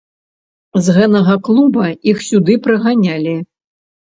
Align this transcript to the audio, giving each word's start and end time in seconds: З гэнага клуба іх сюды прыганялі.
З 0.85 0.95
гэнага 0.95 1.35
клуба 1.49 1.85
іх 2.13 2.25
сюды 2.29 2.57
прыганялі. 2.65 3.37